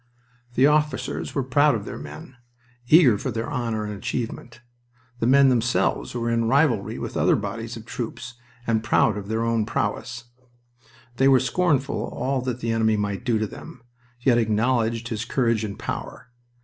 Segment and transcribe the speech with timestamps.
[0.55, 2.35] The officers were proud of their men,
[2.87, 4.59] eager for their honor and achievement.
[5.19, 8.33] The men themselves were in rivalry with other bodies of troops,
[8.65, 10.23] and proud of their own prowess.
[11.17, 13.83] They were scornful of all that the enemy might do to them,
[14.19, 16.29] yet acknowledged his courage and power.